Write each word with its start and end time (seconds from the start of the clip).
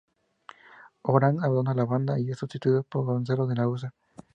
Orange 1.13 1.41
abandona 1.43 1.75
la 1.75 1.85
banda 1.85 2.17
y 2.17 2.31
es 2.31 2.39
sustituido 2.39 2.81
por 2.81 3.05
Gonzalo 3.05 3.45
de 3.45 3.55
la 3.55 3.67
Osa. 3.67 3.93